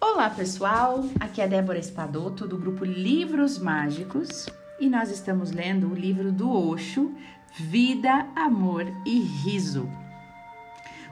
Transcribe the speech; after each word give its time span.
Olá 0.00 0.30
pessoal, 0.30 1.04
aqui 1.18 1.40
é 1.40 1.48
Débora 1.48 1.76
Espadoto 1.76 2.46
do 2.46 2.56
grupo 2.56 2.84
Livros 2.84 3.58
Mágicos 3.58 4.46
e 4.78 4.88
nós 4.88 5.10
estamos 5.10 5.50
lendo 5.50 5.90
o 5.90 5.94
livro 5.94 6.30
do 6.30 6.52
Osho, 6.52 7.12
Vida, 7.58 8.28
Amor 8.36 8.86
e 9.04 9.18
Riso. 9.18 9.90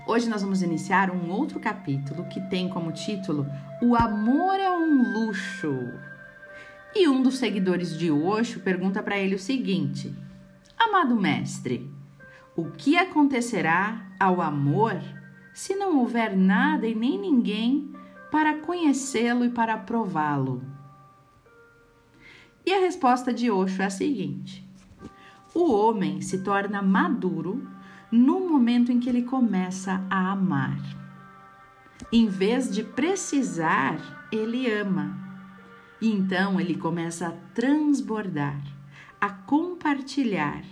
Hoje 0.07 0.29
nós 0.29 0.41
vamos 0.41 0.63
iniciar 0.63 1.11
um 1.11 1.31
outro 1.31 1.59
capítulo 1.59 2.29
que 2.29 2.41
tem 2.49 2.69
como 2.69 2.93
título 2.93 3.45
O 3.83 3.97
Amor 3.97 4.55
é 4.55 4.71
um 4.71 5.03
Luxo. 5.15 5.77
E 6.95 7.09
um 7.09 7.23
dos 7.23 7.39
seguidores 7.39 7.99
de 7.99 8.13
Osho 8.13 8.61
pergunta 8.61 9.03
para 9.03 9.19
ele 9.19 9.35
o 9.35 9.41
seguinte: 9.41 10.15
Amado 10.79 11.17
mestre, 11.17 11.91
o 12.55 12.71
que 12.71 12.97
acontecerá 12.97 14.07
ao 14.21 14.41
amor 14.41 14.97
se 15.53 15.75
não 15.75 15.99
houver 15.99 16.37
nada 16.37 16.87
e 16.87 16.95
nem 16.95 17.19
ninguém 17.19 17.96
para 18.31 18.59
conhecê-lo 18.59 19.45
e 19.45 19.51
para 19.51 19.77
prová-lo? 19.77 20.63
E 22.65 22.75
a 22.75 22.81
resposta 22.81 23.33
de 23.33 23.51
Osho 23.51 23.81
é 23.81 23.87
a 23.87 23.91
seguinte: 23.91 24.69
o 25.55 25.73
homem 25.73 26.21
se 26.21 26.43
torna 26.43 26.83
maduro 26.83 27.67
no 28.11 28.49
momento 28.49 28.93
em 28.93 29.01
que 29.01 29.09
ele 29.09 29.23
começa 29.23 30.05
a 30.11 30.33
amar. 30.33 30.79
Em 32.13 32.29
vez 32.29 32.71
de 32.71 32.83
precisar, 32.83 34.29
ele 34.31 34.71
ama. 34.71 35.17
E 36.01 36.11
então 36.13 36.61
ele 36.61 36.77
começa 36.77 37.29
a 37.29 37.33
transbordar, 37.55 38.61
a 39.21 39.31
compartilhar. 39.31 40.63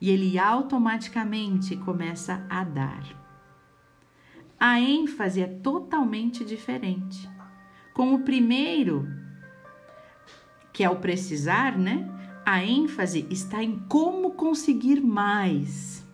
E 0.00 0.10
ele 0.10 0.38
automaticamente 0.38 1.76
começa 1.76 2.46
a 2.48 2.62
dar. 2.62 3.27
A 4.60 4.80
ênfase 4.80 5.40
é 5.40 5.46
totalmente 5.46 6.44
diferente. 6.44 7.28
Com 7.94 8.14
o 8.14 8.20
primeiro, 8.20 9.08
que 10.72 10.82
é 10.82 10.90
o 10.90 10.96
precisar, 10.96 11.78
né? 11.78 12.08
A 12.44 12.64
ênfase 12.64 13.26
está 13.30 13.62
em 13.62 13.78
como 13.88 14.32
conseguir 14.32 15.00
mais. 15.00 16.04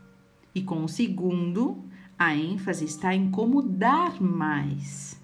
E 0.55 0.63
com 0.63 0.85
o 0.85 0.89
segundo, 0.89 1.83
a 2.19 2.35
ênfase 2.35 2.85
está 2.85 3.15
em 3.15 3.31
como 3.31 3.63
dar 3.63 4.21
mais. 4.21 5.21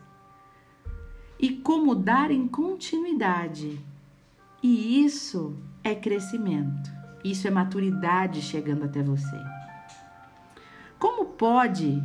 E 1.38 1.50
como 1.50 1.94
dar 1.94 2.30
em 2.30 2.48
continuidade. 2.48 3.78
E 4.62 5.04
isso 5.04 5.56
é 5.84 5.94
crescimento. 5.94 6.90
Isso 7.22 7.46
é 7.46 7.50
maturidade 7.50 8.40
chegando 8.40 8.84
até 8.84 9.02
você. 9.02 9.38
Como 10.98 11.26
pode 11.26 12.02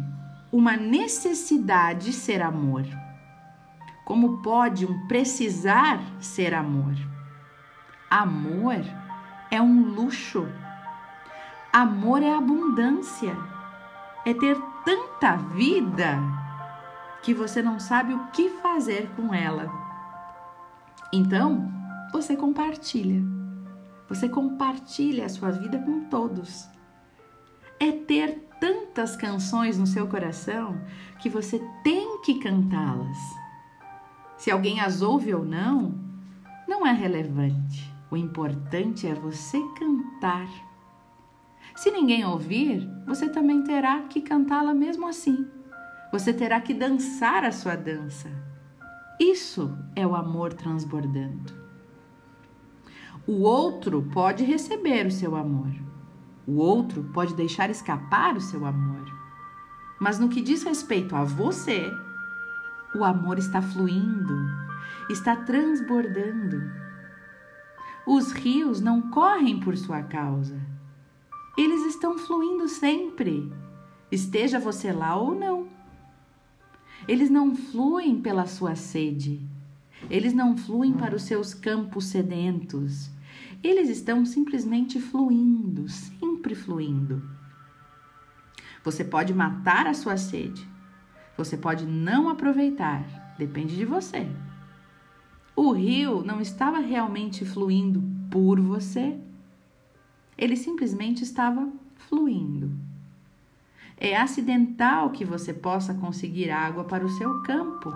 uma 0.56 0.78
necessidade 0.78 2.14
ser 2.14 2.42
amor? 2.42 2.86
Como 4.06 4.42
pode 4.42 4.86
um 4.86 5.06
precisar 5.06 6.00
ser 6.18 6.54
amor? 6.54 6.96
Amor 8.10 8.80
é 9.52 9.62
um 9.62 9.84
luxo. 9.84 10.48
Amor 11.74 12.24
é 12.24 12.34
abundância. 12.34 13.36
É 14.26 14.34
ter 14.34 14.58
tanta 14.86 15.36
vida 15.36 16.20
que 17.22 17.34
você 17.34 17.62
não 17.62 17.78
sabe 17.78 18.14
o 18.14 18.28
que 18.28 18.50
fazer 18.50 19.10
com 19.18 19.34
ela. 19.34 19.70
Então, 21.12 21.70
você 22.14 22.34
compartilha. 22.38 23.22
Você 24.08 24.30
compartilha 24.30 25.26
a 25.26 25.30
sua 25.30 25.52
vida 25.52 25.80
com 25.80 26.06
todos. 26.06 26.70
É 27.78 27.92
ter 27.92 28.46
tantas 28.66 29.16
canções 29.16 29.78
no 29.78 29.86
seu 29.86 30.08
coração 30.08 30.82
que 31.20 31.30
você 31.30 31.62
tem 31.84 32.20
que 32.24 32.40
cantá-las. 32.40 33.18
Se 34.40 34.50
alguém 34.50 34.80
as 34.80 35.04
ouve 35.04 35.36
ou 35.36 35.46
não, 35.46 35.94
não 36.68 36.84
é 36.84 36.92
relevante. 36.92 37.94
O 38.10 38.18
importante 38.18 39.06
é 39.06 39.14
você 39.14 39.62
cantar. 39.78 40.50
Se 41.76 41.92
ninguém 41.92 42.26
ouvir, 42.26 42.90
você 43.06 43.30
também 43.30 43.64
terá 43.64 44.02
que 44.02 44.20
cantá-la 44.20 44.74
mesmo 44.74 45.08
assim. 45.08 45.46
Você 46.12 46.34
terá 46.34 46.60
que 46.60 46.74
dançar 46.74 47.44
a 47.44 47.52
sua 47.52 47.76
dança. 47.76 48.32
Isso 49.20 49.78
é 49.96 50.08
o 50.08 50.16
amor 50.16 50.54
transbordando. 50.54 51.54
O 53.28 53.42
outro 53.44 54.10
pode 54.12 54.44
receber 54.44 55.06
o 55.06 55.12
seu 55.12 55.36
amor. 55.36 55.85
O 56.48 56.58
outro 56.58 57.04
pode 57.14 57.34
deixar 57.34 57.70
escapar 57.70 58.36
o 58.38 58.42
seu 58.42 58.66
amor. 58.66 59.06
Mas 60.00 60.20
no 60.20 60.30
que 60.30 60.42
diz 60.42 60.64
respeito 60.64 61.16
a 61.16 61.24
você, 61.24 61.92
o 62.94 63.04
amor 63.04 63.38
está 63.38 63.62
fluindo, 63.62 64.36
está 65.10 65.36
transbordando. 65.36 66.62
Os 68.06 68.32
rios 68.32 68.80
não 68.80 69.10
correm 69.10 69.60
por 69.60 69.76
sua 69.76 70.04
causa. 70.04 70.60
Eles 71.58 71.86
estão 71.86 72.18
fluindo 72.18 72.68
sempre, 72.68 73.52
esteja 74.12 74.60
você 74.60 74.92
lá 74.92 75.16
ou 75.16 75.34
não. 75.34 75.68
Eles 77.08 77.30
não 77.30 77.56
fluem 77.56 78.22
pela 78.22 78.46
sua 78.46 78.76
sede. 78.76 79.42
Eles 80.10 80.34
não 80.34 80.56
fluem 80.56 80.94
para 80.94 81.16
os 81.16 81.24
seus 81.24 81.54
campos 81.54 82.06
sedentos. 82.06 83.10
Eles 83.66 83.90
estão 83.90 84.24
simplesmente 84.28 85.00
fluindo, 85.00 85.90
sempre 85.90 86.54
fluindo. 86.54 87.28
Você 88.84 89.04
pode 89.04 89.34
matar 89.34 89.88
a 89.88 89.94
sua 89.96 90.18
sede. 90.18 90.70
Você 91.36 91.58
pode 91.58 91.84
não 91.84 92.30
aproveitar. 92.30 93.04
Depende 93.40 93.76
de 93.76 93.84
você. 93.84 94.28
O 95.56 95.72
rio 95.72 96.24
não 96.24 96.40
estava 96.40 96.78
realmente 96.78 97.44
fluindo 97.44 98.04
por 98.30 98.60
você, 98.60 99.20
ele 100.38 100.56
simplesmente 100.56 101.24
estava 101.24 101.68
fluindo. 101.96 102.72
É 103.98 104.16
acidental 104.16 105.10
que 105.10 105.26
você 105.26 105.52
possa 105.52 105.92
conseguir 105.96 106.52
água 106.52 106.84
para 106.84 107.04
o 107.04 107.10
seu 107.10 107.42
campo. 107.42 107.92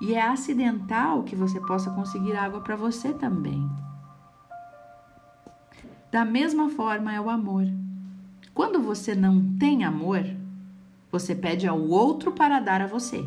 E 0.00 0.12
é 0.12 0.22
acidental 0.22 1.22
que 1.22 1.36
você 1.36 1.60
possa 1.60 1.92
conseguir 1.92 2.34
água 2.34 2.62
para 2.62 2.74
você 2.74 3.12
também. 3.12 3.70
Da 6.10 6.24
mesma 6.24 6.68
forma 6.70 7.14
é 7.14 7.20
o 7.20 7.30
amor. 7.30 7.66
Quando 8.52 8.82
você 8.82 9.14
não 9.14 9.56
tem 9.58 9.84
amor, 9.84 10.24
você 11.10 11.34
pede 11.34 11.66
ao 11.68 11.80
outro 11.80 12.32
para 12.32 12.58
dar 12.58 12.82
a 12.82 12.86
você. 12.86 13.24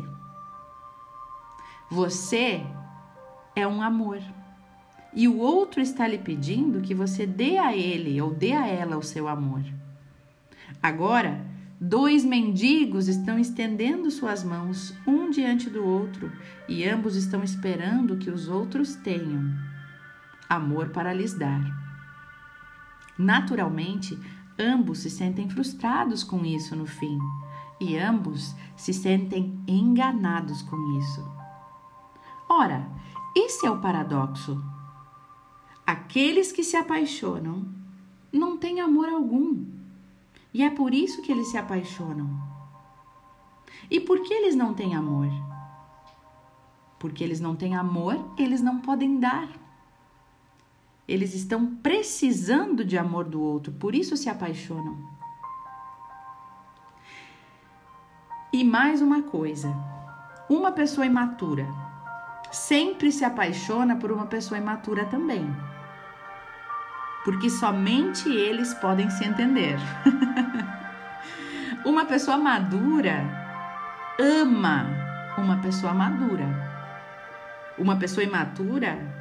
Você 1.90 2.62
é 3.56 3.66
um 3.66 3.80
amor. 3.80 4.20
E 5.14 5.28
o 5.28 5.38
outro 5.38 5.80
está 5.80 6.06
lhe 6.06 6.18
pedindo 6.18 6.80
que 6.80 6.94
você 6.94 7.26
dê 7.26 7.56
a 7.56 7.74
ele 7.74 8.20
ou 8.20 8.34
dê 8.34 8.52
a 8.52 8.66
ela 8.66 8.98
o 8.98 9.02
seu 9.02 9.28
amor. 9.28 9.62
Agora, 10.82 11.40
dois 11.80 12.24
mendigos 12.24 13.08
estão 13.08 13.38
estendendo 13.38 14.10
suas 14.10 14.42
mãos 14.42 14.94
um 15.06 15.30
diante 15.30 15.70
do 15.70 15.84
outro 15.86 16.30
e 16.68 16.86
ambos 16.86 17.16
estão 17.16 17.42
esperando 17.42 18.16
que 18.16 18.30
os 18.30 18.48
outros 18.48 18.94
tenham 18.96 19.52
amor 20.48 20.90
para 20.90 21.12
lhes 21.12 21.32
dar. 21.32 21.83
Naturalmente, 23.18 24.18
ambos 24.58 24.98
se 24.98 25.10
sentem 25.10 25.48
frustrados 25.48 26.24
com 26.24 26.44
isso 26.44 26.74
no 26.74 26.86
fim 26.86 27.18
e 27.80 27.96
ambos 27.96 28.54
se 28.76 28.92
sentem 28.92 29.58
enganados 29.66 30.62
com 30.62 30.98
isso. 30.98 31.24
Ora, 32.48 32.88
esse 33.36 33.66
é 33.66 33.70
o 33.70 33.80
paradoxo. 33.80 34.62
Aqueles 35.86 36.52
que 36.52 36.64
se 36.64 36.76
apaixonam 36.76 37.66
não 38.32 38.56
têm 38.56 38.80
amor 38.80 39.08
algum. 39.08 39.64
E 40.52 40.62
é 40.62 40.70
por 40.70 40.94
isso 40.94 41.20
que 41.22 41.32
eles 41.32 41.48
se 41.48 41.58
apaixonam. 41.58 42.30
E 43.90 44.00
por 44.00 44.22
que 44.22 44.32
eles 44.32 44.54
não 44.54 44.72
têm 44.72 44.94
amor? 44.94 45.28
Porque 46.98 47.22
eles 47.22 47.40
não 47.40 47.54
têm 47.54 47.74
amor, 47.74 48.16
eles 48.38 48.62
não 48.62 48.80
podem 48.80 49.18
dar. 49.18 49.48
Eles 51.06 51.34
estão 51.34 51.76
precisando 51.76 52.84
de 52.84 52.96
amor 52.96 53.24
do 53.24 53.40
outro, 53.40 53.72
por 53.72 53.94
isso 53.94 54.16
se 54.16 54.28
apaixonam. 54.28 54.96
E 58.52 58.64
mais 58.64 59.02
uma 59.02 59.22
coisa: 59.22 59.74
uma 60.48 60.72
pessoa 60.72 61.06
imatura 61.06 61.66
sempre 62.50 63.10
se 63.10 63.24
apaixona 63.24 63.96
por 63.96 64.12
uma 64.12 64.26
pessoa 64.26 64.58
imatura 64.58 65.04
também. 65.06 65.44
Porque 67.24 67.50
somente 67.50 68.28
eles 68.28 68.72
podem 68.74 69.10
se 69.10 69.24
entender. 69.24 69.76
uma 71.84 72.04
pessoa 72.04 72.36
madura 72.36 73.24
ama 74.18 74.86
uma 75.36 75.58
pessoa 75.58 75.92
madura. 75.92 76.46
Uma 77.76 77.96
pessoa 77.96 78.22
imatura 78.22 79.13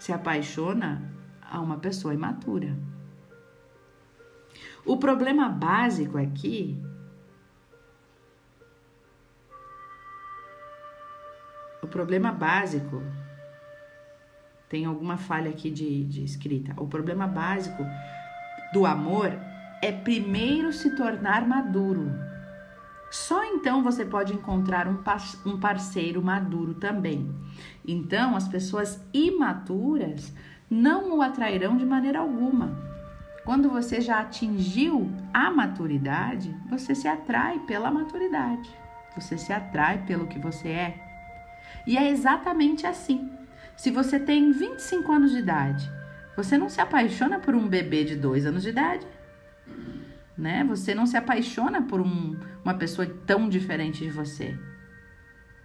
se 0.00 0.12
apaixona 0.12 1.12
a 1.42 1.60
uma 1.60 1.76
pessoa 1.76 2.14
imatura. 2.14 2.74
O 4.84 4.96
problema 4.96 5.48
básico 5.48 6.16
aqui 6.16 6.82
o 11.82 11.86
problema 11.86 12.32
básico 12.32 13.02
tem 14.70 14.86
alguma 14.86 15.18
falha 15.18 15.50
aqui 15.50 15.70
de, 15.70 16.04
de 16.04 16.24
escrita. 16.24 16.72
O 16.80 16.88
problema 16.88 17.26
básico 17.26 17.84
do 18.72 18.86
amor 18.86 19.32
é 19.82 19.92
primeiro 19.92 20.72
se 20.72 20.96
tornar 20.96 21.46
maduro. 21.46 22.29
Só 23.10 23.44
então 23.44 23.82
você 23.82 24.04
pode 24.04 24.32
encontrar 24.32 24.86
um, 24.86 25.58
parceiro 25.58 26.22
maduro 26.22 26.74
também. 26.74 27.28
Então, 27.86 28.36
as 28.36 28.46
pessoas 28.46 29.04
imaturas 29.12 30.32
não 30.70 31.16
o 31.16 31.20
atrairão 31.20 31.76
de 31.76 31.84
maneira 31.84 32.20
alguma. 32.20 32.78
Quando 33.44 33.68
você 33.68 34.00
já 34.00 34.20
atingiu 34.20 35.10
a 35.34 35.50
maturidade, 35.50 36.54
você 36.70 36.94
se 36.94 37.08
atrai 37.08 37.58
pela 37.60 37.90
maturidade. 37.90 38.70
Você 39.16 39.36
se 39.36 39.52
atrai 39.52 40.04
pelo 40.06 40.28
que 40.28 40.38
você 40.38 40.68
é. 40.68 40.94
E 41.84 41.98
é 41.98 42.08
exatamente 42.08 42.86
assim. 42.86 43.28
Se 43.76 43.90
você 43.90 44.20
tem 44.20 44.52
25 44.52 45.10
anos 45.10 45.32
de 45.32 45.38
idade, 45.38 45.90
você 46.36 46.56
não 46.56 46.68
se 46.68 46.80
apaixona 46.80 47.40
por 47.40 47.56
um 47.56 47.66
bebê 47.66 48.04
de 48.04 48.14
2 48.14 48.46
anos 48.46 48.62
de 48.62 48.68
idade 48.68 49.04
né? 50.40 50.64
Você 50.64 50.94
não 50.94 51.06
se 51.06 51.16
apaixona 51.16 51.82
por 51.82 52.00
um, 52.00 52.36
uma 52.64 52.74
pessoa 52.74 53.06
tão 53.06 53.48
diferente 53.48 54.02
de 54.02 54.10
você. 54.10 54.58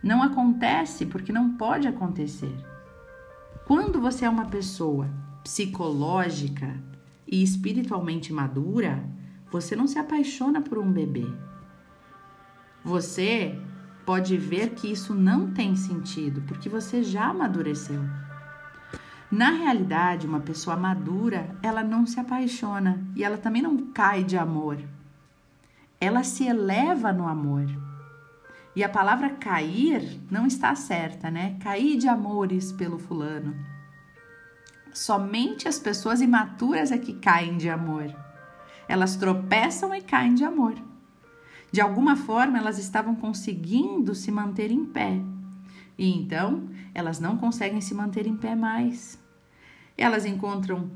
Não 0.03 0.21
acontece 0.21 1.05
porque 1.05 1.31
não 1.31 1.55
pode 1.55 1.87
acontecer. 1.87 2.53
Quando 3.65 3.99
você 3.99 4.25
é 4.25 4.29
uma 4.29 4.45
pessoa 4.45 5.09
psicológica 5.43 6.79
e 7.25 7.41
espiritualmente 7.41 8.31
madura, 8.31 9.03
você 9.49 9.75
não 9.75 9.87
se 9.87 9.97
apaixona 9.97 10.61
por 10.61 10.77
um 10.77 10.91
bebê. 10.91 11.25
Você 12.83 13.57
pode 14.05 14.37
ver 14.37 14.71
que 14.71 14.91
isso 14.91 15.15
não 15.15 15.51
tem 15.51 15.75
sentido 15.75 16.43
porque 16.43 16.69
você 16.69 17.01
já 17.01 17.29
amadureceu. 17.29 18.03
Na 19.31 19.49
realidade, 19.49 20.27
uma 20.27 20.39
pessoa 20.39 20.75
madura, 20.75 21.55
ela 21.61 21.83
não 21.83 22.05
se 22.05 22.19
apaixona 22.19 23.03
e 23.15 23.23
ela 23.23 23.37
também 23.37 23.61
não 23.61 23.91
cai 23.91 24.23
de 24.23 24.37
amor. 24.37 24.77
Ela 25.99 26.23
se 26.23 26.45
eleva 26.45 27.11
no 27.11 27.27
amor. 27.27 27.65
E 28.75 28.83
a 28.83 28.89
palavra 28.89 29.29
cair 29.29 30.21
não 30.29 30.45
está 30.45 30.75
certa, 30.75 31.31
né? 31.31 31.57
Cair 31.61 31.97
de 31.97 32.07
amores 32.07 32.71
pelo 32.73 32.99
fulano. 32.99 33.55
Somente 34.93 35.67
as 35.67 35.79
pessoas 35.79 36.21
imaturas 36.21 36.91
é 36.91 36.97
que 36.97 37.13
caem 37.13 37.57
de 37.57 37.69
amor. 37.69 38.13
Elas 38.87 39.15
tropeçam 39.15 39.93
e 39.95 40.01
caem 40.01 40.35
de 40.35 40.43
amor. 40.43 40.75
De 41.71 41.81
alguma 41.81 42.15
forma, 42.15 42.57
elas 42.57 42.77
estavam 42.77 43.15
conseguindo 43.15 44.13
se 44.13 44.31
manter 44.31 44.71
em 44.71 44.85
pé. 44.85 45.19
E 45.97 46.13
então, 46.17 46.69
elas 46.93 47.19
não 47.19 47.37
conseguem 47.37 47.81
se 47.81 47.93
manter 47.93 48.27
em 48.27 48.35
pé 48.35 48.55
mais. 48.55 49.21
Elas 49.97 50.25
encontram 50.25 50.89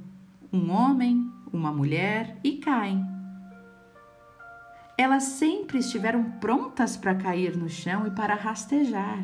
um 0.51 0.72
homem, 0.72 1.31
uma 1.54 1.72
mulher 1.72 2.38
e 2.44 2.57
caem. 2.57 3.06
Elas 4.98 5.24
sempre 5.24 5.78
estiveram 5.78 6.24
prontas 6.42 6.98
para 6.98 7.16
cair 7.16 7.56
no 7.56 7.69
chão 7.69 8.06
e 8.06 8.12
para 8.12 8.36
rastejar. 8.36 9.24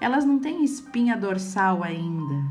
Elas 0.00 0.24
não 0.24 0.38
têm 0.38 0.64
espinha 0.64 1.14
dorsal 1.14 1.84
ainda. 1.84 2.42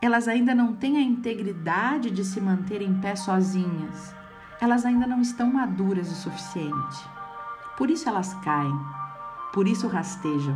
Elas 0.00 0.26
ainda 0.28 0.54
não 0.54 0.74
têm 0.74 0.96
a 0.96 1.02
integridade 1.02 2.10
de 2.10 2.24
se 2.24 2.40
manter 2.40 2.80
em 2.80 2.98
pé 3.00 3.14
sozinhas. 3.14 4.14
Elas 4.58 4.86
ainda 4.86 5.06
não 5.06 5.20
estão 5.20 5.52
maduras 5.52 6.10
o 6.10 6.14
suficiente. 6.14 7.04
Por 7.76 7.90
isso 7.90 8.08
elas 8.08 8.32
caem, 8.42 8.74
por 9.56 9.66
isso 9.66 9.88
rastejam. 9.88 10.54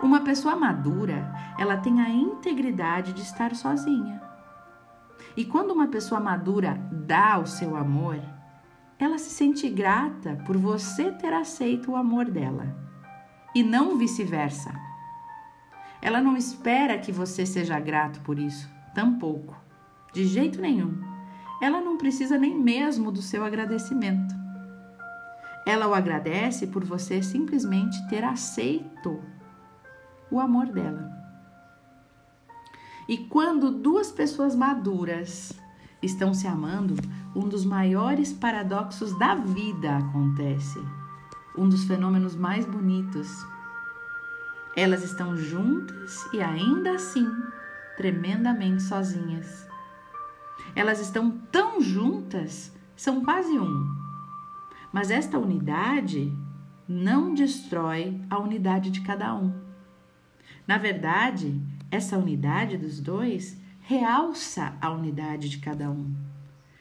Uma 0.00 0.20
pessoa 0.20 0.54
madura, 0.54 1.34
ela 1.58 1.76
tem 1.76 2.00
a 2.00 2.08
integridade 2.08 3.12
de 3.12 3.22
estar 3.22 3.56
sozinha. 3.56 4.22
E 5.36 5.44
quando 5.44 5.72
uma 5.72 5.88
pessoa 5.88 6.20
madura 6.20 6.80
dá 6.92 7.36
o 7.40 7.44
seu 7.44 7.74
amor, 7.74 8.20
ela 9.00 9.18
se 9.18 9.30
sente 9.30 9.68
grata 9.68 10.40
por 10.46 10.56
você 10.56 11.10
ter 11.10 11.32
aceito 11.32 11.90
o 11.90 11.96
amor 11.96 12.30
dela 12.30 12.72
e 13.52 13.64
não 13.64 13.98
vice-versa. 13.98 14.72
Ela 16.00 16.22
não 16.22 16.36
espera 16.36 16.98
que 16.98 17.10
você 17.10 17.44
seja 17.44 17.80
grato 17.80 18.20
por 18.20 18.38
isso, 18.38 18.70
tampouco, 18.94 19.56
de 20.12 20.24
jeito 20.24 20.60
nenhum. 20.60 21.02
Ela 21.60 21.80
não 21.80 21.98
precisa 21.98 22.38
nem 22.38 22.56
mesmo 22.56 23.10
do 23.10 23.20
seu 23.20 23.44
agradecimento. 23.44 24.43
Ela 25.66 25.86
o 25.86 25.94
agradece 25.94 26.66
por 26.66 26.84
você 26.84 27.22
simplesmente 27.22 27.96
ter 28.08 28.22
aceito 28.22 29.22
o 30.30 30.38
amor 30.38 30.66
dela. 30.66 31.10
E 33.08 33.18
quando 33.18 33.70
duas 33.70 34.10
pessoas 34.10 34.54
maduras 34.54 35.52
estão 36.02 36.34
se 36.34 36.46
amando, 36.46 36.94
um 37.34 37.48
dos 37.48 37.64
maiores 37.64 38.32
paradoxos 38.32 39.18
da 39.18 39.34
vida 39.34 39.96
acontece. 39.96 40.80
Um 41.56 41.68
dos 41.68 41.84
fenômenos 41.84 42.34
mais 42.34 42.64
bonitos. 42.64 43.28
Elas 44.76 45.04
estão 45.04 45.36
juntas 45.36 46.26
e 46.32 46.40
ainda 46.40 46.92
assim 46.92 47.28
tremendamente 47.96 48.82
sozinhas. 48.82 49.66
Elas 50.74 51.00
estão 51.00 51.30
tão 51.52 51.80
juntas, 51.80 52.72
são 52.96 53.24
quase 53.24 53.58
um. 53.58 53.93
Mas 54.94 55.10
esta 55.10 55.36
unidade 55.36 56.32
não 56.86 57.34
destrói 57.34 58.16
a 58.30 58.38
unidade 58.38 58.92
de 58.92 59.00
cada 59.00 59.34
um. 59.34 59.52
Na 60.68 60.78
verdade, 60.78 61.60
essa 61.90 62.16
unidade 62.16 62.78
dos 62.78 63.00
dois 63.00 63.60
realça 63.80 64.72
a 64.80 64.92
unidade 64.92 65.48
de 65.48 65.58
cada 65.58 65.90
um. 65.90 66.14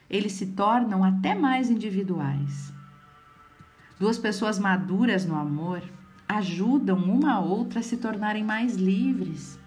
Eles 0.07 0.33
se 0.33 0.45
tornam 0.45 1.03
até 1.03 1.33
mais 1.33 1.71
individuais. 1.71 2.71
Duas 3.99 4.19
pessoas 4.19 4.59
maduras 4.59 5.25
no 5.25 5.35
amor 5.35 5.81
ajudam 6.27 6.99
uma 6.99 7.33
a 7.33 7.39
outra 7.39 7.79
a 7.79 7.83
se 7.83 7.97
tornarem 7.97 8.43
mais 8.43 8.75
livres. 8.75 9.59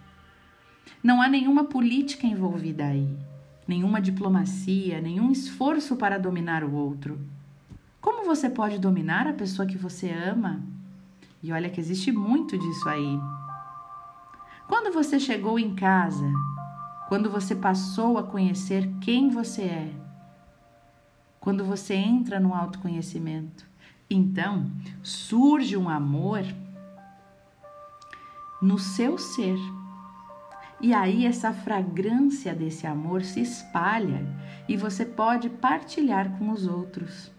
Não 1.03 1.21
há 1.21 1.27
nenhuma 1.27 1.65
política 1.65 2.29
envolvida 2.29 2.85
aí, 2.85 3.19
nenhuma 3.67 4.01
diplomacia, 4.01 5.01
nenhum 5.01 5.33
esforço 5.33 5.97
para 5.97 6.17
dominar 6.17 6.63
o 6.63 6.73
outro. 6.73 7.35
Como 8.07 8.25
você 8.25 8.49
pode 8.49 8.79
dominar 8.79 9.27
a 9.27 9.33
pessoa 9.33 9.67
que 9.67 9.77
você 9.77 10.09
ama? 10.09 10.63
E 11.43 11.53
olha 11.53 11.69
que 11.69 11.81
existe 11.81 12.13
muito 12.13 12.57
disso 12.57 12.89
aí. 12.89 13.19
Quando 14.69 14.93
você 14.93 15.19
chegou 15.19 15.59
em 15.59 15.75
casa, 15.75 16.25
quando 17.09 17.29
você 17.29 17.53
passou 17.57 18.17
a 18.17 18.23
conhecer 18.23 18.89
quem 19.01 19.29
você 19.29 19.63
é, 19.63 19.93
quando 21.41 21.65
você 21.65 21.95
entra 21.95 22.39
no 22.39 22.55
autoconhecimento, 22.55 23.67
então 24.09 24.71
surge 25.03 25.77
um 25.77 25.89
amor 25.89 26.45
no 28.63 28.79
seu 28.79 29.19
ser. 29.19 29.59
E 30.81 30.95
aí 30.95 31.27
essa 31.27 31.53
fragrância 31.53 32.55
desse 32.55 32.87
amor 32.87 33.25
se 33.25 33.41
espalha 33.41 34.25
e 34.69 34.77
você 34.77 35.05
pode 35.05 35.51
partilhar 35.51 36.39
com 36.39 36.51
os 36.51 36.69
outros. 36.69 37.35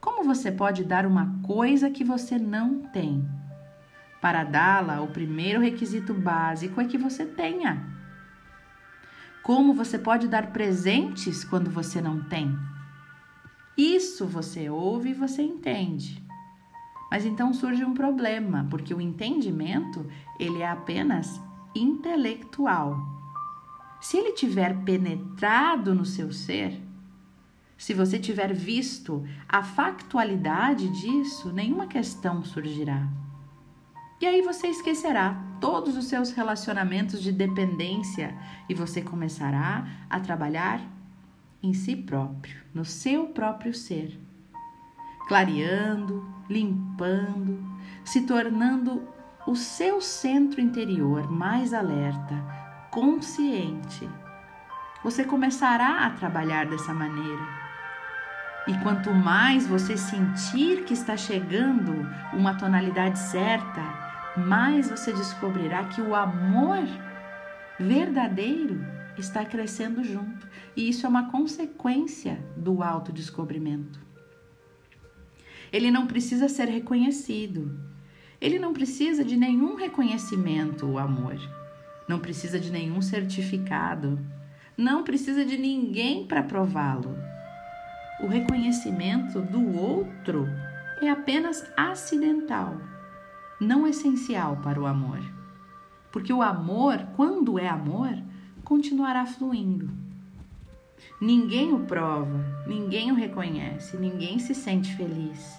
Como 0.00 0.24
você 0.24 0.50
pode 0.50 0.82
dar 0.82 1.04
uma 1.04 1.40
coisa 1.42 1.90
que 1.90 2.02
você 2.02 2.38
não 2.38 2.82
tem? 2.84 3.28
Para 4.20 4.44
dá-la, 4.44 5.02
o 5.02 5.08
primeiro 5.08 5.60
requisito 5.60 6.14
básico 6.14 6.80
é 6.80 6.86
que 6.86 6.96
você 6.96 7.26
tenha. 7.26 7.86
Como 9.42 9.74
você 9.74 9.98
pode 9.98 10.26
dar 10.26 10.52
presentes 10.52 11.44
quando 11.44 11.70
você 11.70 12.00
não 12.00 12.22
tem? 12.22 12.58
Isso 13.76 14.26
você 14.26 14.70
ouve 14.70 15.10
e 15.10 15.14
você 15.14 15.42
entende. 15.42 16.22
Mas 17.10 17.26
então 17.26 17.52
surge 17.52 17.84
um 17.84 17.92
problema, 17.92 18.66
porque 18.70 18.94
o 18.94 19.00
entendimento, 19.00 20.06
ele 20.38 20.60
é 20.60 20.68
apenas 20.68 21.40
intelectual. 21.74 22.98
Se 24.00 24.16
ele 24.16 24.32
tiver 24.32 24.82
penetrado 24.82 25.94
no 25.94 26.06
seu 26.06 26.32
ser, 26.32 26.80
se 27.80 27.94
você 27.94 28.18
tiver 28.18 28.52
visto 28.52 29.26
a 29.48 29.62
factualidade 29.62 30.86
disso, 30.90 31.50
nenhuma 31.50 31.86
questão 31.86 32.44
surgirá. 32.44 33.08
E 34.20 34.26
aí 34.26 34.42
você 34.42 34.66
esquecerá 34.66 35.42
todos 35.62 35.96
os 35.96 36.04
seus 36.04 36.30
relacionamentos 36.30 37.22
de 37.22 37.32
dependência 37.32 38.36
e 38.68 38.74
você 38.74 39.00
começará 39.00 39.88
a 40.10 40.20
trabalhar 40.20 40.82
em 41.62 41.72
si 41.72 41.96
próprio, 41.96 42.60
no 42.74 42.84
seu 42.84 43.28
próprio 43.28 43.72
ser, 43.72 44.20
clareando, 45.26 46.22
limpando, 46.50 47.64
se 48.04 48.26
tornando 48.26 49.08
o 49.46 49.56
seu 49.56 50.02
centro 50.02 50.60
interior 50.60 51.30
mais 51.30 51.72
alerta, 51.72 52.34
consciente. 52.90 54.06
Você 55.02 55.24
começará 55.24 56.04
a 56.04 56.10
trabalhar 56.10 56.66
dessa 56.66 56.92
maneira. 56.92 57.59
E 58.66 58.76
quanto 58.82 59.12
mais 59.12 59.66
você 59.66 59.96
sentir 59.96 60.84
que 60.84 60.92
está 60.92 61.16
chegando 61.16 62.06
uma 62.32 62.54
tonalidade 62.54 63.18
certa, 63.18 63.82
mais 64.36 64.90
você 64.90 65.12
descobrirá 65.12 65.84
que 65.84 66.00
o 66.00 66.14
amor 66.14 66.84
verdadeiro 67.78 68.84
está 69.16 69.44
crescendo 69.44 70.04
junto. 70.04 70.46
E 70.76 70.88
isso 70.88 71.06
é 71.06 71.08
uma 71.08 71.30
consequência 71.30 72.38
do 72.56 72.82
autodescobrimento. 72.82 73.98
Ele 75.72 75.90
não 75.90 76.06
precisa 76.06 76.48
ser 76.48 76.68
reconhecido. 76.68 77.78
Ele 78.40 78.58
não 78.58 78.72
precisa 78.72 79.24
de 79.24 79.36
nenhum 79.36 79.74
reconhecimento, 79.74 80.86
o 80.86 80.98
amor. 80.98 81.38
Não 82.08 82.18
precisa 82.18 82.58
de 82.58 82.70
nenhum 82.70 83.00
certificado. 83.00 84.18
Não 84.76 85.04
precisa 85.04 85.44
de 85.44 85.56
ninguém 85.56 86.26
para 86.26 86.42
prová-lo. 86.42 87.16
O 88.22 88.26
reconhecimento 88.26 89.40
do 89.40 89.78
outro 89.78 90.46
é 91.00 91.08
apenas 91.08 91.64
acidental, 91.74 92.76
não 93.58 93.86
essencial 93.86 94.58
para 94.58 94.80
o 94.80 94.86
amor. 94.86 95.20
Porque 96.12 96.32
o 96.32 96.42
amor, 96.42 96.98
quando 97.16 97.58
é 97.58 97.66
amor, 97.66 98.10
continuará 98.62 99.24
fluindo. 99.24 99.88
Ninguém 101.18 101.72
o 101.72 101.80
prova, 101.80 102.44
ninguém 102.66 103.10
o 103.10 103.14
reconhece, 103.14 103.96
ninguém 103.96 104.38
se 104.38 104.54
sente 104.54 104.94
feliz 104.96 105.58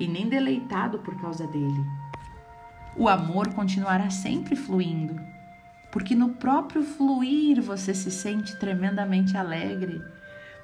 e 0.00 0.08
nem 0.08 0.28
deleitado 0.28 0.98
por 1.00 1.20
causa 1.20 1.46
dele. 1.46 1.84
O 2.96 3.08
amor 3.08 3.52
continuará 3.52 4.08
sempre 4.08 4.56
fluindo, 4.56 5.14
porque 5.90 6.14
no 6.14 6.30
próprio 6.30 6.82
fluir 6.82 7.60
você 7.60 7.94
se 7.94 8.10
sente 8.10 8.58
tremendamente 8.58 9.36
alegre, 9.36 10.02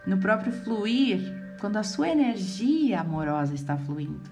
no 0.09 0.17
próprio 0.17 0.51
fluir, 0.51 1.21
quando 1.61 1.77
a 1.77 1.83
sua 1.83 2.09
energia 2.09 3.01
amorosa 3.01 3.55
está 3.55 3.77
fluindo. 3.77 4.31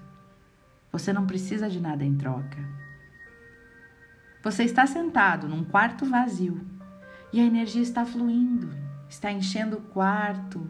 Você 0.91 1.13
não 1.13 1.27
precisa 1.27 1.69
de 1.69 1.79
nada 1.79 2.03
em 2.03 2.15
troca. 2.15 2.57
Você 4.43 4.63
está 4.63 4.87
sentado 4.87 5.47
num 5.47 5.63
quarto 5.63 6.03
vazio 6.03 6.65
e 7.31 7.39
a 7.39 7.43
energia 7.43 7.83
está 7.83 8.03
fluindo, 8.03 8.71
está 9.07 9.31
enchendo 9.31 9.77
o 9.77 9.81
quarto, 9.81 10.67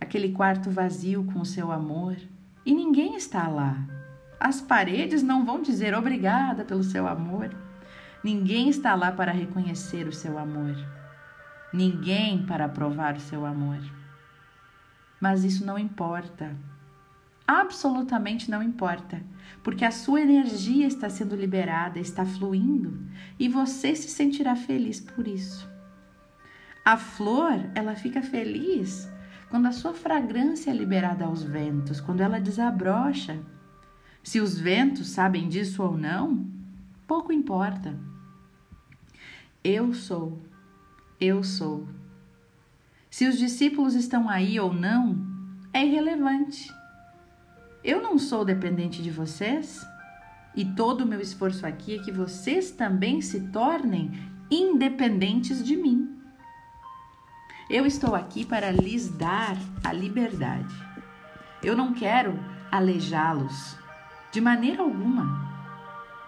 aquele 0.00 0.32
quarto 0.32 0.70
vazio 0.70 1.24
com 1.24 1.40
o 1.40 1.46
seu 1.46 1.70
amor, 1.70 2.16
e 2.64 2.74
ninguém 2.74 3.16
está 3.16 3.48
lá. 3.48 3.76
As 4.40 4.62
paredes 4.62 5.22
não 5.22 5.44
vão 5.44 5.60
dizer 5.60 5.94
obrigada 5.94 6.64
pelo 6.64 6.82
seu 6.82 7.06
amor. 7.06 7.50
Ninguém 8.24 8.70
está 8.70 8.94
lá 8.94 9.12
para 9.12 9.30
reconhecer 9.30 10.06
o 10.08 10.12
seu 10.12 10.38
amor. 10.38 10.74
Ninguém 11.70 12.46
para 12.46 12.64
aprovar 12.64 13.14
o 13.14 13.20
seu 13.20 13.44
amor. 13.44 13.97
Mas 15.20 15.44
isso 15.44 15.64
não 15.64 15.78
importa. 15.78 16.56
Absolutamente 17.46 18.50
não 18.50 18.62
importa, 18.62 19.22
porque 19.62 19.84
a 19.84 19.90
sua 19.90 20.20
energia 20.20 20.86
está 20.86 21.08
sendo 21.08 21.34
liberada, 21.34 21.98
está 21.98 22.24
fluindo 22.24 23.00
e 23.38 23.48
você 23.48 23.96
se 23.96 24.08
sentirá 24.08 24.54
feliz 24.54 25.00
por 25.00 25.26
isso. 25.26 25.66
A 26.84 26.96
flor, 26.96 27.70
ela 27.74 27.94
fica 27.94 28.20
feliz 28.20 29.10
quando 29.48 29.66
a 29.66 29.72
sua 29.72 29.94
fragrância 29.94 30.70
é 30.70 30.74
liberada 30.74 31.24
aos 31.24 31.42
ventos, 31.42 32.00
quando 32.00 32.20
ela 32.20 32.38
desabrocha. 32.38 33.38
Se 34.22 34.40
os 34.40 34.58
ventos 34.58 35.08
sabem 35.08 35.48
disso 35.48 35.82
ou 35.82 35.96
não, 35.96 36.46
pouco 37.06 37.32
importa. 37.32 37.98
Eu 39.64 39.94
sou, 39.94 40.38
eu 41.18 41.42
sou. 41.42 41.88
Se 43.18 43.26
os 43.26 43.36
discípulos 43.36 43.96
estão 43.96 44.28
aí 44.28 44.60
ou 44.60 44.72
não, 44.72 45.18
é 45.72 45.84
irrelevante. 45.84 46.72
Eu 47.82 48.00
não 48.00 48.16
sou 48.16 48.44
dependente 48.44 49.02
de 49.02 49.10
vocês 49.10 49.84
e 50.54 50.64
todo 50.64 51.00
o 51.00 51.06
meu 51.06 51.20
esforço 51.20 51.66
aqui 51.66 51.96
é 51.96 51.98
que 51.98 52.12
vocês 52.12 52.70
também 52.70 53.20
se 53.20 53.48
tornem 53.48 54.12
independentes 54.48 55.64
de 55.64 55.76
mim. 55.76 56.16
Eu 57.68 57.84
estou 57.84 58.14
aqui 58.14 58.46
para 58.46 58.70
lhes 58.70 59.08
dar 59.08 59.56
a 59.82 59.92
liberdade. 59.92 60.72
Eu 61.60 61.76
não 61.76 61.94
quero 61.94 62.38
aleijá-los 62.70 63.76
de 64.30 64.40
maneira 64.40 64.84
alguma. 64.84 65.44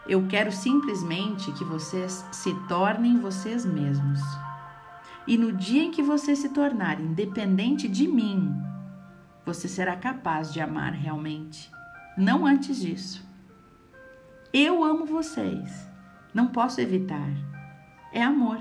Eu 0.09 0.27
quero 0.27 0.51
simplesmente 0.51 1.53
que 1.53 1.63
vocês 1.63 2.27
se 2.33 2.53
tornem 2.67 3.21
vocês 3.21 3.65
mesmos. 3.65 4.21
E 5.27 5.37
no 5.37 5.53
dia 5.53 5.83
em 5.83 5.91
que 5.91 6.03
você 6.03 6.35
se 6.35 6.49
tornar 6.49 7.01
independente 7.01 7.89
de 7.89 8.09
mim, 8.09 8.55
você 9.45 9.69
será 9.69 9.97
capaz 9.97 10.53
de 10.53 10.61
amar 10.61 10.93
realmente. 10.93 11.71
Não 12.17 12.47
antes 12.47 12.81
disso. 12.81 13.29
Eu 14.53 14.83
amo 14.83 15.07
vocês. 15.07 15.89
Não 16.35 16.49
posso 16.49 16.81
evitar. 16.81 17.31
É 18.13 18.23
amor. 18.23 18.59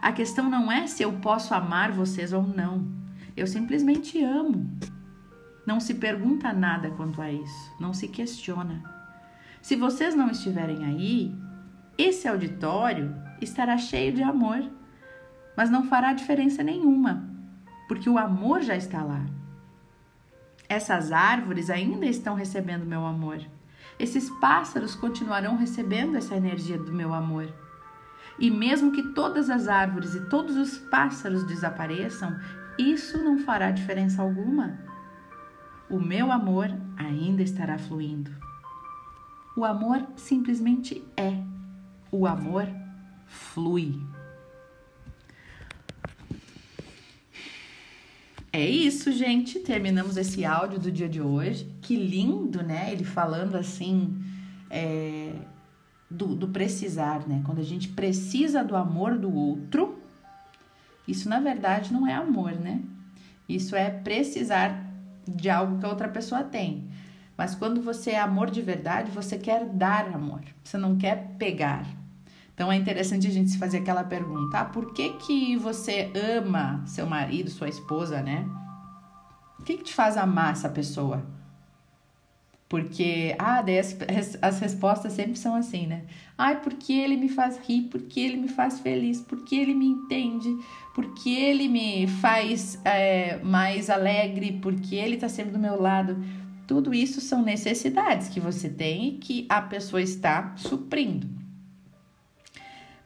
A 0.00 0.12
questão 0.12 0.50
não 0.50 0.70
é 0.70 0.86
se 0.86 1.02
eu 1.02 1.12
posso 1.14 1.54
amar 1.54 1.92
vocês 1.92 2.32
ou 2.32 2.42
não. 2.42 2.86
Eu 3.36 3.46
simplesmente 3.46 4.22
amo. 4.22 4.68
Não 5.64 5.78
se 5.78 5.94
pergunta 5.94 6.52
nada 6.52 6.90
quanto 6.90 7.22
a 7.22 7.30
isso, 7.30 7.72
não 7.78 7.94
se 7.94 8.08
questiona. 8.08 8.82
Se 9.60 9.76
vocês 9.76 10.14
não 10.14 10.28
estiverem 10.28 10.84
aí, 10.84 11.32
esse 11.96 12.26
auditório 12.26 13.14
estará 13.40 13.78
cheio 13.78 14.12
de 14.12 14.22
amor, 14.22 14.68
mas 15.56 15.70
não 15.70 15.84
fará 15.84 16.12
diferença 16.12 16.62
nenhuma, 16.62 17.28
porque 17.88 18.08
o 18.08 18.18
amor 18.18 18.62
já 18.62 18.76
está 18.76 19.02
lá. 19.02 19.24
Essas 20.68 21.12
árvores 21.12 21.68
ainda 21.68 22.06
estão 22.06 22.34
recebendo 22.34 22.86
meu 22.86 23.04
amor. 23.04 23.40
Esses 23.98 24.30
pássaros 24.40 24.94
continuarão 24.94 25.56
recebendo 25.56 26.16
essa 26.16 26.34
energia 26.34 26.78
do 26.78 26.92
meu 26.92 27.12
amor. 27.12 27.52
E 28.38 28.50
mesmo 28.50 28.90
que 28.92 29.12
todas 29.12 29.50
as 29.50 29.68
árvores 29.68 30.14
e 30.14 30.28
todos 30.28 30.56
os 30.56 30.78
pássaros 30.78 31.44
desapareçam, 31.44 32.34
isso 32.78 33.22
não 33.22 33.38
fará 33.38 33.70
diferença 33.70 34.22
alguma. 34.22 34.78
O 35.90 36.00
meu 36.00 36.32
amor 36.32 36.70
ainda 36.96 37.42
estará 37.42 37.76
fluindo. 37.76 38.30
O 39.54 39.64
amor 39.64 40.06
simplesmente 40.16 41.06
é. 41.14 41.36
O 42.10 42.26
amor 42.26 42.66
flui. 43.26 44.00
É 48.52 48.68
isso, 48.68 49.10
gente. 49.12 49.60
Terminamos 49.60 50.16
esse 50.16 50.44
áudio 50.44 50.78
do 50.78 50.92
dia 50.92 51.08
de 51.08 51.20
hoje. 51.20 51.64
Que 51.80 51.96
lindo, 51.96 52.62
né? 52.62 52.92
Ele 52.92 53.04
falando 53.04 53.56
assim. 53.56 54.22
É, 54.70 55.32
do, 56.12 56.34
do 56.34 56.48
precisar, 56.48 57.26
né? 57.26 57.42
Quando 57.44 57.60
a 57.60 57.64
gente 57.64 57.88
precisa 57.88 58.62
do 58.62 58.76
amor 58.76 59.18
do 59.18 59.34
outro, 59.34 59.98
isso 61.08 61.28
na 61.28 61.40
verdade 61.40 61.92
não 61.92 62.06
é 62.06 62.12
amor, 62.12 62.52
né? 62.52 62.82
Isso 63.48 63.74
é 63.74 63.90
precisar 63.90 64.86
de 65.26 65.48
algo 65.48 65.78
que 65.78 65.86
a 65.86 65.88
outra 65.88 66.08
pessoa 66.08 66.44
tem. 66.44 66.90
Mas 67.36 67.54
quando 67.54 67.82
você 67.82 68.12
é 68.12 68.20
amor 68.20 68.50
de 68.50 68.60
verdade, 68.60 69.10
você 69.10 69.38
quer 69.38 69.64
dar 69.64 70.06
amor, 70.08 70.42
você 70.62 70.76
não 70.76 70.96
quer 70.96 71.34
pegar. 71.38 71.86
Então 72.54 72.70
é 72.70 72.76
interessante 72.76 73.26
a 73.26 73.30
gente 73.30 73.50
se 73.50 73.58
fazer 73.58 73.78
aquela 73.78 74.04
pergunta: 74.04 74.60
ah, 74.60 74.64
por 74.64 74.92
que, 74.92 75.10
que 75.14 75.56
você 75.56 76.10
ama 76.14 76.82
seu 76.86 77.06
marido, 77.06 77.50
sua 77.50 77.68
esposa, 77.68 78.22
né? 78.22 78.46
O 79.58 79.62
que, 79.64 79.76
que 79.76 79.84
te 79.84 79.94
faz 79.94 80.16
amar 80.16 80.52
essa 80.52 80.68
pessoa? 80.68 81.24
Porque, 82.68 83.36
ah, 83.38 83.60
daí 83.60 83.78
as, 83.78 83.94
as 84.40 84.58
respostas 84.58 85.12
sempre 85.12 85.36
são 85.36 85.54
assim, 85.54 85.86
né? 85.86 86.04
Ai, 86.38 86.60
porque 86.62 86.92
ele 86.92 87.18
me 87.18 87.28
faz 87.28 87.58
rir, 87.58 87.82
porque 87.90 88.18
ele 88.18 88.38
me 88.38 88.48
faz 88.48 88.80
feliz, 88.80 89.20
porque 89.20 89.54
ele 89.54 89.74
me 89.74 89.86
entende, 89.86 90.48
porque 90.94 91.28
ele 91.28 91.68
me 91.68 92.06
faz 92.06 92.80
é, 92.82 93.38
mais 93.44 93.90
alegre, 93.90 94.58
porque 94.62 94.96
ele 94.96 95.18
tá 95.18 95.28
sempre 95.28 95.52
do 95.52 95.58
meu 95.58 95.80
lado. 95.80 96.16
Tudo 96.66 96.94
isso 96.94 97.20
são 97.20 97.42
necessidades 97.42 98.28
que 98.28 98.40
você 98.40 98.70
tem 98.70 99.08
e 99.08 99.18
que 99.18 99.46
a 99.50 99.60
pessoa 99.60 100.00
está 100.00 100.54
suprindo. 100.56 101.41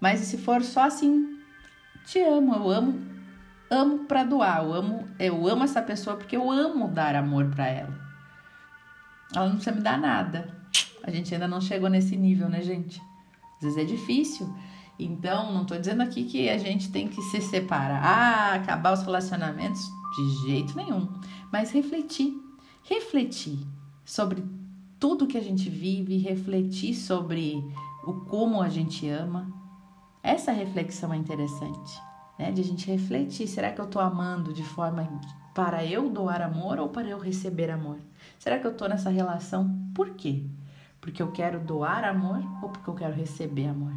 Mas 0.06 0.20
se 0.20 0.38
for 0.38 0.62
só 0.62 0.84
assim, 0.84 1.36
te 2.04 2.20
amo, 2.20 2.54
eu 2.54 2.70
amo, 2.70 3.00
amo 3.68 4.04
para 4.04 4.22
doar, 4.22 4.62
eu 4.62 4.72
amo, 4.72 5.04
eu 5.18 5.48
amo 5.48 5.64
essa 5.64 5.82
pessoa 5.82 6.14
porque 6.14 6.36
eu 6.36 6.48
amo 6.48 6.86
dar 6.86 7.16
amor 7.16 7.46
para 7.46 7.66
ela. 7.66 7.92
Ela 9.34 9.46
não 9.46 9.56
precisa 9.56 9.74
me 9.74 9.82
dar 9.82 9.98
nada. 9.98 10.56
A 11.02 11.10
gente 11.10 11.34
ainda 11.34 11.48
não 11.48 11.60
chegou 11.60 11.90
nesse 11.90 12.16
nível, 12.16 12.48
né, 12.48 12.62
gente? 12.62 13.02
Às 13.56 13.62
vezes 13.62 13.78
é 13.78 13.84
difícil. 13.84 14.48
Então, 14.96 15.52
não 15.52 15.64
tô 15.64 15.76
dizendo 15.76 16.04
aqui 16.04 16.22
que 16.22 16.48
a 16.48 16.56
gente 16.56 16.92
tem 16.92 17.08
que 17.08 17.20
se 17.22 17.40
separar, 17.40 18.00
ah, 18.00 18.54
acabar 18.54 18.92
os 18.92 19.02
relacionamentos, 19.02 19.80
de 20.14 20.46
jeito 20.46 20.76
nenhum. 20.76 21.12
Mas 21.52 21.72
refletir, 21.72 22.32
refletir 22.84 23.58
sobre 24.04 24.44
tudo 25.00 25.26
que 25.26 25.36
a 25.36 25.42
gente 25.42 25.68
vive, 25.68 26.16
refletir 26.16 26.94
sobre 26.94 27.60
o 28.04 28.12
como 28.26 28.62
a 28.62 28.68
gente 28.68 29.08
ama. 29.08 29.65
Essa 30.26 30.50
reflexão 30.50 31.14
é 31.14 31.16
interessante, 31.16 32.02
né? 32.36 32.50
De 32.50 32.60
a 32.60 32.64
gente 32.64 32.90
refletir, 32.90 33.46
será 33.46 33.70
que 33.70 33.80
eu 33.80 33.86
tô 33.86 34.00
amando 34.00 34.52
de 34.52 34.64
forma 34.64 35.08
Para 35.54 35.84
eu 35.84 36.10
doar 36.10 36.42
amor 36.42 36.80
ou 36.80 36.88
para 36.88 37.06
eu 37.06 37.16
receber 37.16 37.70
amor? 37.70 37.98
Será 38.36 38.58
que 38.58 38.66
eu 38.66 38.72
estou 38.72 38.88
nessa 38.88 39.08
relação 39.08 39.70
por 39.94 40.10
quê? 40.10 40.42
Porque 41.00 41.22
eu 41.22 41.30
quero 41.30 41.60
doar 41.60 42.02
amor 42.02 42.42
ou 42.60 42.70
porque 42.70 42.90
eu 42.90 42.94
quero 42.94 43.14
receber 43.14 43.68
amor? 43.68 43.92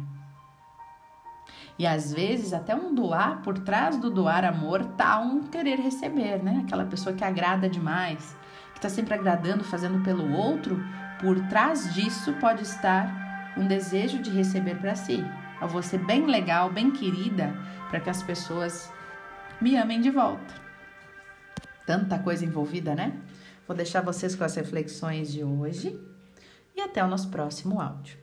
E 1.76 1.84
às 1.84 2.12
vezes, 2.12 2.52
até 2.52 2.76
um 2.76 2.94
doar, 2.94 3.42
por 3.42 3.58
trás 3.58 3.96
do 3.96 4.08
doar 4.08 4.44
amor, 4.44 4.84
tá 4.84 5.18
um 5.18 5.42
querer 5.42 5.80
receber, 5.80 6.40
né? 6.40 6.62
Aquela 6.64 6.84
pessoa 6.84 7.12
que 7.12 7.24
agrada 7.24 7.68
demais, 7.68 8.36
que 8.72 8.80
tá 8.80 8.88
sempre 8.88 9.14
agradando, 9.14 9.64
fazendo 9.64 10.00
pelo 10.04 10.32
outro, 10.32 10.80
por 11.20 11.40
trás 11.48 11.92
disso 11.92 12.32
pode 12.34 12.62
estar 12.62 13.52
um 13.56 13.66
desejo 13.66 14.22
de 14.22 14.30
receber 14.30 14.78
para 14.78 14.94
si. 14.94 15.24
Vou 15.68 15.82
ser 15.82 15.98
bem 15.98 16.26
legal, 16.26 16.70
bem 16.70 16.90
querida, 16.90 17.54
para 17.88 18.00
que 18.00 18.10
as 18.10 18.22
pessoas 18.22 18.92
me 19.60 19.76
amem 19.76 20.00
de 20.00 20.10
volta. 20.10 20.54
Tanta 21.86 22.18
coisa 22.18 22.44
envolvida, 22.44 22.94
né? 22.94 23.18
Vou 23.66 23.76
deixar 23.76 24.00
vocês 24.00 24.34
com 24.34 24.44
as 24.44 24.54
reflexões 24.54 25.32
de 25.32 25.44
hoje 25.44 25.98
e 26.76 26.80
até 26.80 27.02
o 27.04 27.08
nosso 27.08 27.30
próximo 27.30 27.80
áudio. 27.80 28.19